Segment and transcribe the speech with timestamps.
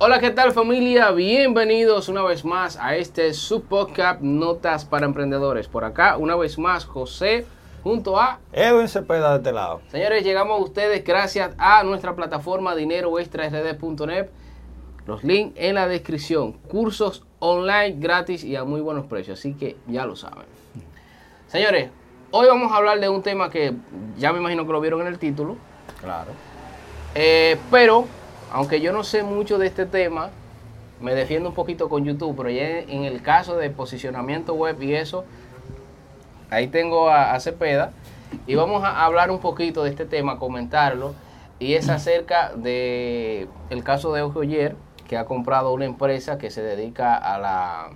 [0.00, 1.10] Hola, ¿qué tal familia?
[1.10, 5.66] Bienvenidos una vez más a este subpodcast Notas para Emprendedores.
[5.66, 7.44] Por acá, una vez más, José
[7.82, 9.80] junto a Edwin Cepeda de este lado.
[9.88, 14.28] Señores, llegamos a ustedes gracias a nuestra plataforma dineroextrard.net.
[15.04, 16.52] Los links en la descripción.
[16.52, 19.40] Cursos online gratis y a muy buenos precios.
[19.40, 20.46] Así que ya lo saben.
[21.48, 21.90] Señores,
[22.30, 23.74] hoy vamos a hablar de un tema que
[24.16, 25.56] ya me imagino que lo vieron en el título.
[26.00, 26.30] Claro.
[27.16, 28.06] Eh, pero,
[28.52, 30.30] aunque yo no sé mucho de este tema,
[31.00, 34.94] me defiendo un poquito con YouTube, pero ya en el caso de posicionamiento web y
[34.94, 35.24] eso,
[36.50, 37.92] ahí tengo a, Cepeda
[38.46, 41.14] y vamos a hablar un poquito de este tema, comentarlo,
[41.58, 43.48] y es acerca de
[43.84, 44.76] caso de Ojoyer,
[45.08, 47.90] que ha comprado una empresa que se dedica a la,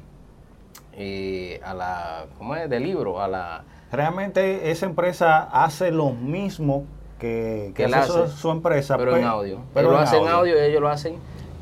[0.94, 2.68] eh, a la, ¿cómo es?
[2.68, 3.64] De libro, a la...
[3.90, 6.86] Realmente esa empresa hace lo mismo
[7.22, 8.96] que, que hace su, empresa.
[8.98, 9.58] Pero pe- en audio.
[9.72, 10.52] Pero Ellos lo en hacen en audio.
[10.54, 11.14] audio y ellos lo hacen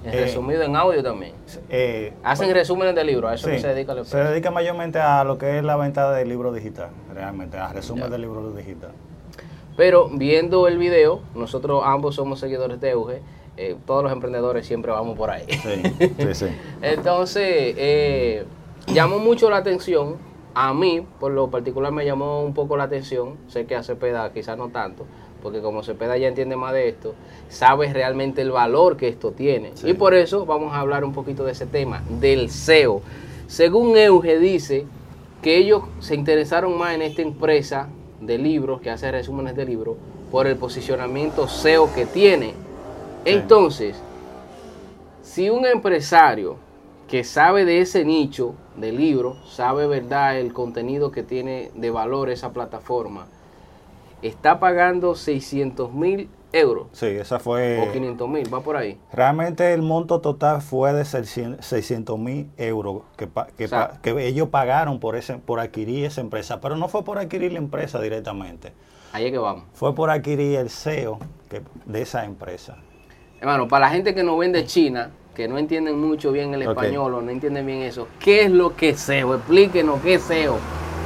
[0.04, 1.32] en Eh, resumido en audio también.
[1.68, 4.98] Eh, Hacen resúmenes de libros, a eso sí, que se dedica la se dedica mayormente
[4.98, 8.10] a lo que es la venta de libros digital, realmente, a resumen Ya.
[8.10, 8.90] de libros digital.
[9.76, 13.20] Pero viendo el video, nosotros ambos somos seguidores de Euge,
[13.58, 15.44] eh, todos los emprendedores siempre vamos por ahí.
[15.48, 15.82] Sí,
[16.18, 16.46] sí, sí.
[16.80, 18.46] Entonces,
[18.86, 20.16] llamó mucho la atención,
[20.54, 24.32] a mí por lo particular me llamó un poco la atención, sé que a Cepeda
[24.32, 25.04] quizás no tanto,
[25.42, 27.14] porque como Cepeda ya entiende más de esto,
[27.48, 29.72] sabe realmente el valor que esto tiene.
[29.74, 29.90] Sí.
[29.90, 33.02] Y por eso vamos a hablar un poquito de ese tema, del SEO.
[33.46, 34.86] Según Euge dice
[35.42, 37.88] que ellos se interesaron más en esta empresa
[38.20, 39.96] de libros, que hace resúmenes de libros,
[40.30, 42.54] por el posicionamiento SEO que tiene.
[43.24, 43.96] Entonces,
[45.22, 46.56] si un empresario
[47.08, 52.30] que sabe de ese nicho de libros, sabe verdad el contenido que tiene de valor
[52.30, 53.26] esa plataforma,
[54.22, 57.78] está pagando 600 mil euros Sí, esa fue...
[57.88, 58.98] o 500 mil, va por ahí.
[59.12, 64.00] Realmente el monto total fue de 600 mil euros que, pa- que, O sea, pa-
[64.02, 67.58] que ellos pagaron por, ese, por adquirir esa empresa, pero no fue por adquirir la
[67.58, 68.72] empresa directamente,
[69.12, 69.64] Ahí es que vamos.
[69.74, 72.76] fue por adquirir el CEO que- de esa empresa.
[73.40, 77.14] Hermano, para la gente que no vende China, que no entienden mucho bien el español
[77.14, 79.36] o no entienden bien eso, ¿qué es lo que es SEO?
[79.36, 80.56] Explíquenos qué es SEO.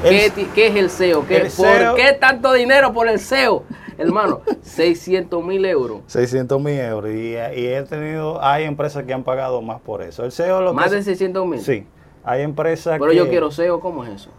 [0.09, 1.27] ¿Qué, El- ti- qué es el SEO?
[1.27, 3.65] ¿Qué, el ¿Por SEO qué tanto dinero por el SEO?
[3.99, 6.01] Hermano, 600 mil euros.
[6.07, 10.25] 600 mil euros y, y he tenido, hay empresas que han pagado más por eso.
[10.25, 11.61] El CEO lo Más que de 600 mil.
[11.61, 11.87] Sí,
[12.25, 13.17] hay empresas Pero que...
[13.17, 14.31] yo quiero SEO, ¿cómo es eso?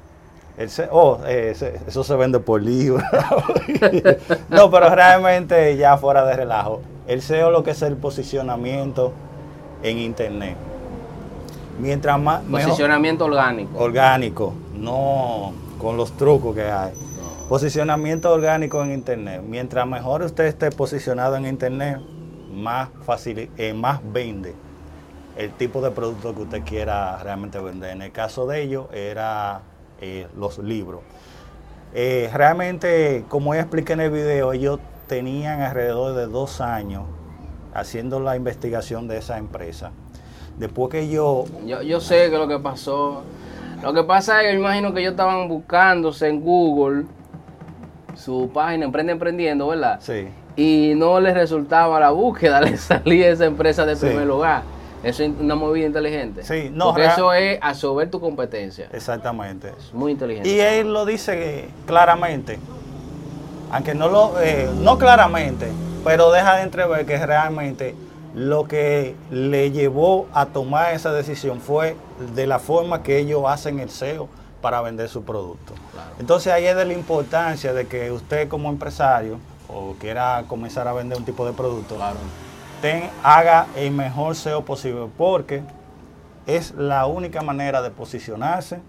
[0.58, 1.54] El ce- oh, eh,
[1.88, 3.04] eso se vende por libro.
[4.50, 6.82] no, pero realmente ya fuera de relajo.
[7.08, 9.12] El SEO lo que es el posicionamiento
[9.84, 10.56] en Internet.
[11.80, 13.78] Mientras más mejor- Posicionamiento orgánico.
[13.78, 14.54] orgánico,
[14.86, 16.94] no con los trucos que hay.
[17.50, 19.42] Posicionamiento orgánico en Internet.
[19.46, 22.00] Mientras mejor usted esté posicionado en Internet,
[22.52, 24.56] más fácil, eh, más vende
[25.38, 27.92] el tipo de producto que usted quiera realmente vender.
[27.92, 29.62] En el caso de ellos era
[30.00, 31.02] eh, los libros.
[31.94, 37.04] Eh, realmente, como ya expliqué en el video, ellos tenían alrededor de dos años
[37.74, 39.92] haciendo la investigación de esa empresa.
[40.58, 43.24] Después que yo Yo, yo sé que lo que pasó.
[43.84, 47.04] Lo que pasa es que yo imagino que ellos estaban buscándose en Google
[48.16, 50.00] su página Emprende Emprendiendo, ¿verdad?
[50.02, 50.28] Sí.
[50.56, 54.06] Y no les resultaba la búsqueda, les salía esa empresa de Sí.
[54.08, 54.64] primer lugar.
[55.04, 56.44] Eso es una movida inteligente.
[56.44, 58.88] Sí, no, Porque eso es absorber tu competencia.
[58.92, 59.72] Exactamente.
[59.78, 60.50] Es muy inteligente.
[60.50, 62.58] Y él lo dice claramente,
[63.72, 65.68] aunque no lo, eh, no claramente,
[66.04, 67.94] pero deja de entrever que realmente
[68.36, 71.96] lo que le llevó a tomar esa decisión fue
[72.36, 74.28] de la forma que ellos hacen el SEO
[74.62, 75.74] para vender su producto.
[75.94, 76.10] Claro.
[76.20, 79.38] Entonces ahí es de la importancia de que usted como empresario
[79.70, 82.18] o quiera comenzar a vender un tipo de producto, Claro.
[82.82, 85.62] ten- haga el mejor SEO posible porque
[86.46, 88.80] es la única manera de posicionarse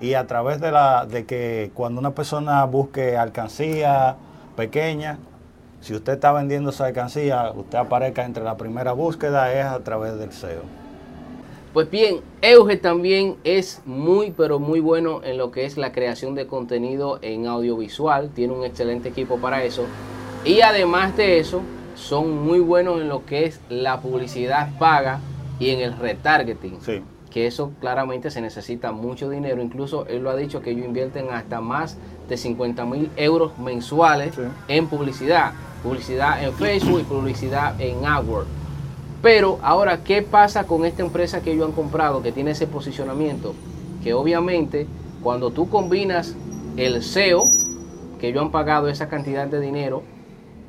[0.00, 4.16] y a través de la de que cuando una persona busque alcancía
[4.56, 5.18] pequeña,
[5.80, 10.18] si usted está vendiendo esa alcancía, usted aparezca entre la primera búsqueda es a través
[10.18, 10.62] del SEO.
[11.72, 16.34] Pues bien, Euge también es muy, pero muy bueno en lo que es la creación
[16.34, 18.30] de contenido en audiovisual.
[18.30, 19.84] Tiene un excelente equipo para eso.
[20.44, 21.60] Y además de eso,
[21.94, 25.20] son muy buenos en lo que es la publicidad paga
[25.60, 26.78] y en el retargeting.
[26.80, 27.02] Sí.
[27.30, 29.62] Que eso claramente se necesita mucho dinero.
[29.62, 31.98] Incluso él lo ha dicho que ellos invierten hasta más
[32.28, 34.42] de 50 mil euros mensuales Sí.
[34.68, 35.52] en publicidad.
[35.82, 38.48] Publicidad en Facebook y publicidad en AdWords.
[39.22, 43.54] Pero ahora, ¿qué pasa con esta empresa que ellos han comprado, que tiene ese posicionamiento?
[44.02, 44.86] Que obviamente,
[45.22, 46.36] cuando tú combinas
[46.76, 47.42] el SEO,
[48.20, 50.02] que ellos han pagado esa cantidad de dinero,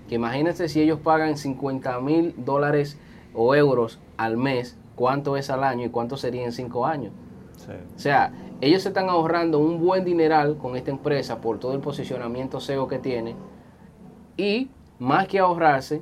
[0.07, 2.97] que imagínense si ellos pagan 50 mil dólares
[3.35, 7.13] o euros al mes, cuánto es al año y cuánto sería en cinco años.
[7.57, 7.73] Sí.
[7.95, 11.79] O sea, ellos se están ahorrando un buen dineral con esta empresa por todo el
[11.79, 13.35] posicionamiento SEO que tiene.
[14.35, 16.01] Y más que ahorrarse,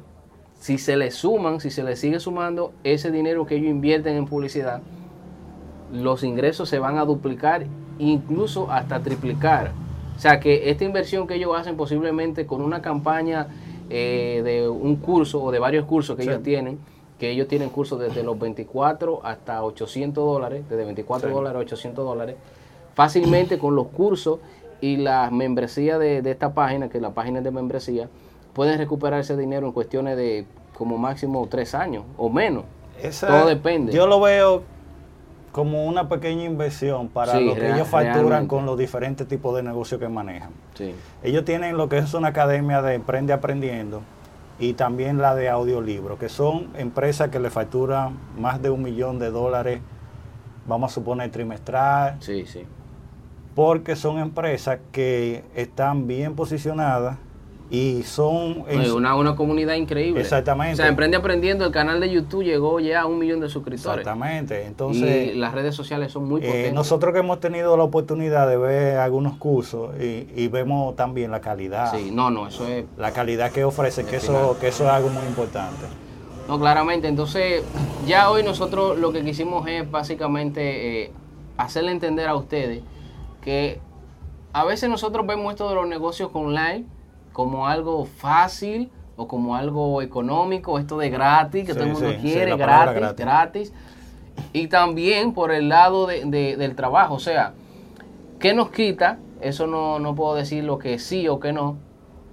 [0.59, 4.25] si se le suman, si se le sigue sumando ese dinero que ellos invierten en
[4.25, 4.81] publicidad,
[5.91, 7.65] los ingresos se van a duplicar,
[7.99, 9.71] incluso hasta triplicar.
[10.15, 13.47] O sea que esta inversión que ellos hacen posiblemente con una campaña
[13.89, 16.29] eh, de un curso o de varios cursos que Sí.
[16.29, 16.79] ellos tienen,
[17.19, 21.33] que ellos tienen cursos desde los 24 hasta 800 dólares, desde 24 Sí.
[21.33, 22.35] dólares a 800 dólares,
[22.95, 24.39] fácilmente con los cursos
[24.81, 28.09] y las membresías de, de esta página, que la página es de membresía,
[28.57, 30.45] pueden recuperar ese dinero en cuestiones de
[30.75, 32.63] como máximo tres años o menos.
[33.01, 33.93] Esa- Todo depende.
[33.93, 34.63] Yo lo veo
[35.51, 38.47] como una pequeña inversión para Sí, lo que real- ellos facturan realmente.
[38.49, 40.49] con los diferentes tipos de negocios que manejan.
[40.73, 40.95] Sí.
[41.21, 44.01] Ellos tienen lo que es una academia de Emprende Aprendiendo
[44.59, 49.19] y también la de audiolibro, que son empresas que le facturan más de un millón
[49.19, 49.81] de dólares,
[50.67, 52.65] vamos a suponer trimestral, Sí, sí.
[53.53, 57.17] porque son empresas que están bien posicionadas
[57.69, 58.63] y son...
[58.69, 60.21] en- una, una comunidad increíble.
[60.21, 60.73] Exactamente.
[60.73, 63.99] O sea, Emprende Aprendiendo, el canal de YouTube llegó ya a un millón de suscriptores.
[63.99, 64.65] Exactamente.
[64.65, 66.73] Entonces, y las redes sociales son muy eh, potentes.
[66.73, 71.41] nosotros que hemos tenido la oportunidad de ver algunos cursos y, y vemos también la
[71.41, 72.85] calidad, Sí, no, no, eso es...
[72.97, 75.85] la calidad que ofrece, que eso, que eso es algo muy importante.
[76.47, 77.09] No, claramente.
[77.09, 77.63] Entonces,
[78.05, 81.11] ya hoy nosotros lo que quisimos es básicamente eh,
[81.57, 82.81] hacerle entender a ustedes
[83.41, 83.81] que
[84.53, 86.85] a veces nosotros vemos esto de los negocios online
[87.37, 92.09] como algo fácil o como algo económico, esto de gratis, que Sí, todo el mundo
[92.13, 93.25] sí, quiere, gratis, gratis.
[93.25, 93.73] gratis.
[94.53, 97.53] Y también por el lado de- de- del trabajo, o sea,
[98.39, 99.19] ¿qué nos quita?
[99.39, 101.77] Eso no, no puedo decir lo que sí o que no.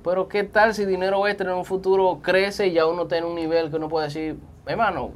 [0.02, 3.34] Pero ¿qué tal si dinero extra en un futuro crece y ya uno tiene un
[3.34, 5.10] nivel que uno puede decir, hermano,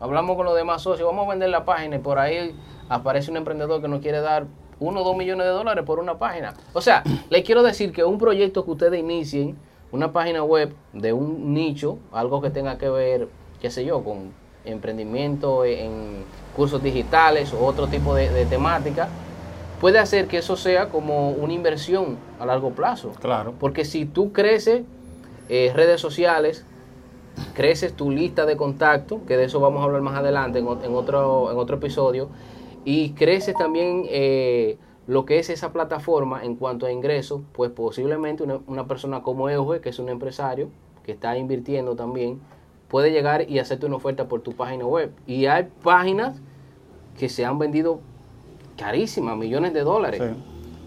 [0.00, 2.56] hablamos con los demás socios, vamos a vender la página y por ahí
[2.88, 4.46] aparece un emprendedor que nos quiere dar
[4.84, 6.54] uno o dos millones de dólares por una página.
[6.72, 9.56] O sea, les quiero decir que un proyecto que ustedes inicien,
[9.92, 13.28] una página web de un nicho, algo que tenga que ver,
[13.60, 14.32] qué sé yo, con
[14.64, 16.24] emprendimiento en
[16.56, 19.08] cursos digitales o otro tipo de, de temática,
[19.80, 23.12] puede hacer que eso sea como una inversión a largo plazo.
[23.20, 23.54] Claro.
[23.58, 24.82] Porque si tú creces
[25.48, 26.64] eh, redes sociales,
[27.54, 31.50] creces tu lista de contacto, que de eso vamos a hablar más adelante en otro,
[31.52, 32.28] en otro episodio,
[32.84, 38.42] y creces también eh, lo que es esa plataforma en cuanto a ingresos, pues posiblemente
[38.42, 40.68] una, una persona como Euge, que es un empresario,
[41.04, 42.40] que está invirtiendo también,
[42.88, 45.12] puede llegar y hacerte una oferta por tu página web.
[45.26, 46.40] Y hay páginas
[47.18, 48.00] que se han vendido
[48.76, 50.22] carísimas, millones de dólares.
[50.22, 50.40] Sí.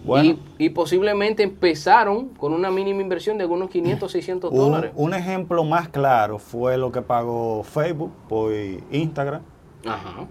[0.04, 4.92] Bueno, Y, y posiblemente empezaron con una mínima inversión de unos 500, 600 un, dólares.
[4.94, 8.52] un ejemplo más claro fue lo que pagó Facebook por
[8.90, 9.42] Instagram.
[9.84, 10.26] Ajá.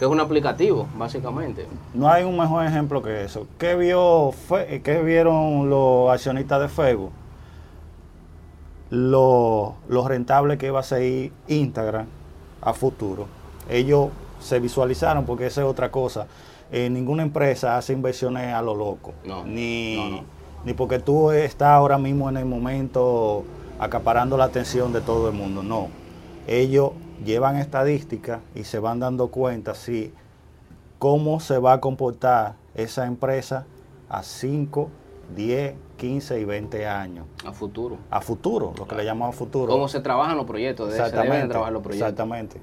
[0.00, 1.66] Que es un aplicativo, básicamente.
[1.92, 3.46] No hay un mejor ejemplo que eso.
[3.58, 7.12] ¿Qué, vio, Fe- qué vieron los accionistas de Facebook?
[8.90, 12.06] Lo, lo rentable que iba a ser Instagram
[12.62, 13.26] a futuro.
[13.68, 14.08] Ellos
[14.40, 16.26] se visualizaron porque esa es otra cosa.
[16.72, 19.12] Eh, ninguna empresa hace inversiones a lo loco.
[19.24, 20.24] No, ni, no, no.
[20.64, 23.44] ni porque tú estás ahora mismo en el momento
[23.78, 25.62] acaparando la atención de todo el mundo.
[25.62, 25.88] No.
[26.48, 26.92] Ellos
[27.24, 30.12] llevan estadísticas y se van dando cuenta si
[30.98, 33.66] cómo se va a comportar esa empresa
[34.08, 34.88] a 5,
[35.34, 37.26] 10, 15 y 20 años.
[37.44, 37.98] A futuro.
[38.10, 39.70] A futuro, lo que le llamamos futuro.
[39.72, 40.90] Cómo se trabajan los proyectos.
[40.90, 42.08] de- Se deben de trabajar los proyectos.
[42.08, 42.60] Exactamente.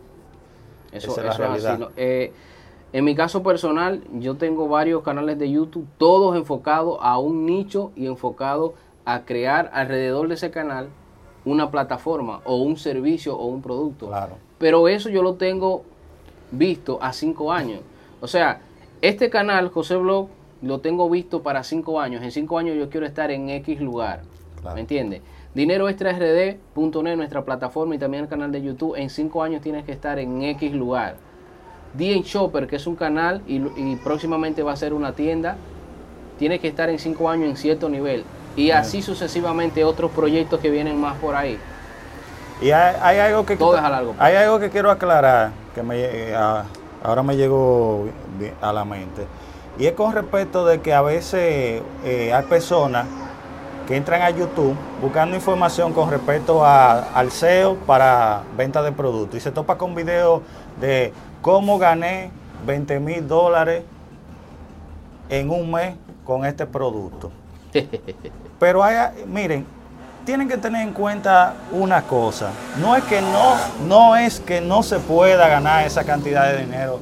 [0.92, 1.84] Eso, Esa es la eso es así.
[1.98, 2.34] Eh,
[2.94, 7.92] en mi caso personal, yo tengo varios canales de YouTube, todos enfocados a un nicho
[7.96, 8.72] y enfocados
[9.06, 10.90] a crear alrededor de ese canal
[11.48, 14.08] una plataforma o un servicio o un producto.
[14.08, 14.36] Claro.
[14.58, 15.84] Pero eso yo lo tengo
[16.52, 17.82] visto a cinco años.
[18.22, 18.62] O sea,
[19.02, 20.28] este canal, José Blog,
[20.62, 22.24] lo tengo visto para cinco años.
[22.24, 24.24] En cinco años yo quiero estar en X lugar.
[24.62, 24.76] Claro.
[24.76, 25.22] ¿Me entiendes?
[25.54, 28.96] Dineroextrard.net, nuestra plataforma y también el canal de YouTube.
[28.96, 31.16] En cinco años tienes que estar en X lugar.
[31.94, 35.56] DN Shopper, que es un canal y, y próximamente va a ser una tienda,
[36.38, 38.24] tiene que estar en cinco años en cierto nivel.
[38.58, 41.58] Y así sucesivamente otros proyectos que vienen más por ahí.
[42.60, 44.24] Y hay, hay algo que Todo es a largo plazo.
[44.26, 46.66] hay algo que quiero aclarar que me, eh, a-
[47.04, 48.08] ahora me llegó
[48.62, 49.28] a la mente
[49.78, 53.06] y es con respecto de que a veces eh, hay personas
[53.88, 59.38] que entran a YouTube buscando información con respecto a- al SEO para venta de productos
[59.38, 60.42] y se topa con videos
[60.82, 62.32] de cómo gané
[62.66, 63.84] 20 mil dólares
[65.30, 65.96] en un mes
[66.26, 67.32] con este producto.
[68.60, 68.96] Pero hay,
[69.28, 69.66] miren,
[70.26, 72.50] tienen que tener en cuenta una cosa.
[72.82, 73.56] No es que no,
[73.88, 77.00] no es que no se pueda ganar esa cantidad de dinero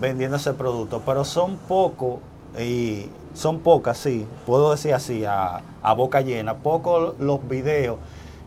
[0.00, 2.20] vendiendo ese producto, pero son pocos
[2.58, 7.98] y son pocas, sí, puedo decir así, a, a boca llena, pocos los videos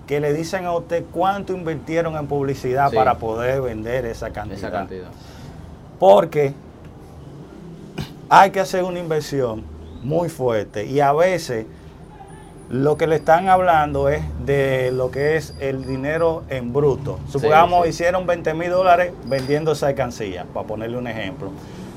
[0.08, 2.96] que le dicen a usted cuánto invirtieron en publicidad Sí.
[2.96, 4.58] para poder vender esa cantidad.
[4.58, 5.08] Esa cantidad.
[6.00, 6.54] Porque
[8.30, 9.64] hay que hacer una inversión
[10.04, 11.66] muy fuerte y a veces
[12.70, 17.20] lo que le están hablando es de lo que es el dinero en bruto.
[17.28, 17.90] Supongamos sí.
[17.90, 21.52] hicieron 20 mil dólares vendiendo esa alcancía, para ponerle un ejemplo.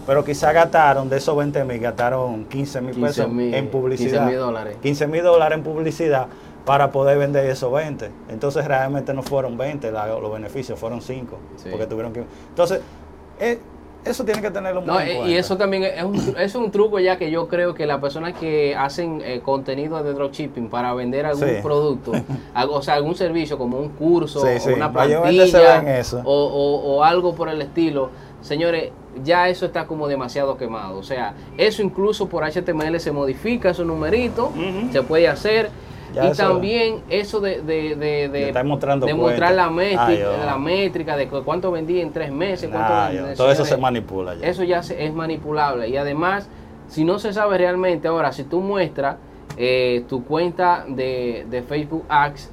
[0.05, 4.29] Pero quizá gastaron, de esos 20 mil, gastaron 15 mil 15 pesos mil, en publicidad.
[4.29, 4.77] 15.000 dólares.
[4.83, 6.27] 15 mil dólares en publicidad
[6.67, 8.11] para poder vender esos 20.
[8.29, 11.39] Entonces realmente no fueron 20 la- los beneficios, fueron 5.
[11.57, 11.69] Sí.
[11.71, 12.25] Porque tuvieron que...
[12.49, 12.81] Entonces,
[13.39, 13.61] eh,
[14.05, 15.31] eso tiene que tenerlo muy No, en eh, cuenta.
[15.31, 18.35] y eso también es un, es un truco ya que yo creo que las personas
[18.35, 21.55] que hacen eh, contenido de dropshipping para vender algún Sí.
[21.63, 22.13] producto,
[22.55, 26.21] algo, o sea, algún servicio como un curso, Sí, o sí, una plantilla ven eso.
[26.25, 28.11] O, o- o algo por el estilo,
[28.43, 28.91] señores,
[29.23, 30.99] ya eso está como demasiado quemado.
[30.99, 34.93] O sea, eso incluso por HTML se modifica esos numeritos, Ujú.
[34.93, 35.71] se puede hacer.
[36.14, 38.52] Ya y eso- también eso de, de, de, de-
[39.06, 40.47] De mostrar la métrica, Ay, oh.
[40.47, 43.76] la métrica de cu- cuánto vendí en tres meses, cuánto vendí- yo- todo eso se
[43.76, 44.47] manipula ya.
[44.47, 45.88] eso ya se- es manipulable.
[45.88, 46.49] Y además,
[46.88, 49.16] si no se sabe realmente, ahora, si tú muestras
[49.56, 52.50] eh, tu cuenta de, de Facebook Ads,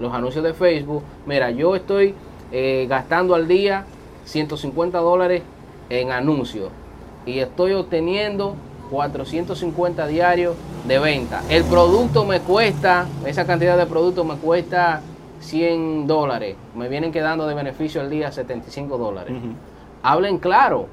[0.00, 2.14] los anuncios de Facebook, mira, yo estoy
[2.52, 3.84] eh, gastando al día
[4.24, 5.42] 150 dólares
[5.90, 6.68] en anuncios
[7.24, 8.54] y estoy obteniendo
[8.90, 10.54] 450 diarios
[10.86, 11.42] de venta.
[11.48, 15.00] El producto me cuesta, esa cantidad de producto me cuesta
[15.40, 16.56] 100 dólares.
[16.74, 19.34] Me vienen quedando de beneficio al día 75 dólares.
[20.02, 20.86] Hablen claro,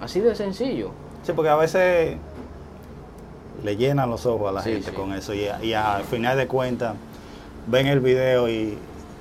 [0.00, 0.90] así de sencillo.
[1.22, 2.16] Sí, porque a veces
[3.62, 4.96] le llenan los ojos a la Sí, gente sí.
[4.96, 6.94] con eso y, y al final de cuentas
[7.66, 8.76] ven el video y,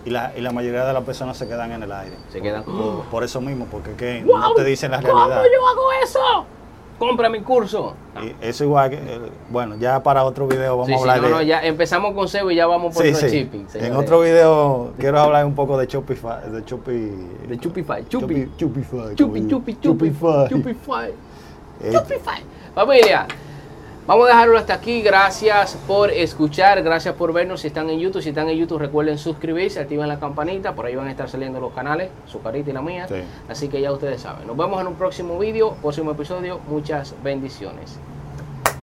[0.06, 2.16] y la, y la mayoría de las personas se quedan en el aire.
[2.30, 2.64] Se quedan.
[2.64, 4.38] Por, por eso mismo, porque ¡Wow!
[4.38, 5.44] no te dicen la ¿Cómo realidad.
[5.44, 6.46] yo hago eso?
[7.00, 7.96] Compra mi curso.
[8.22, 9.20] Y eso igual que, eh,
[9.50, 11.32] bueno, ya para otro video vamos Sí, a sí, hablar no, de...
[11.34, 13.28] no, ya empezamos con SEO y ya vamos por Sí, sí.
[13.30, 13.62] shipping.
[13.62, 13.98] En señores.
[13.98, 17.12] otro video quiero hablar un poco de Shopify, de Shopee,
[17.48, 18.48] De Shopify, Shopify, Chupi,
[19.48, 20.50] Chupi, Chupi, Shopify.
[20.50, 21.12] Shopify,
[21.84, 22.42] Eh, Shopify.
[22.76, 23.28] Familia,
[24.06, 25.02] vamos a dejarlo hasta aquí.
[25.02, 27.62] Gracias por escuchar, gracias por vernos.
[27.62, 30.74] Si están en YouTube, si están en YouTube, recuerden suscribirse, activen la campanita.
[30.74, 33.08] Por ahí van a estar saliendo los canales, su carita y la mía.
[33.08, 33.16] Sí.
[33.50, 34.48] Así que ya ustedes saben.
[34.48, 36.60] Nos vemos en un próximo video, próximo episodio.
[36.68, 38.00] Muchas bendiciones.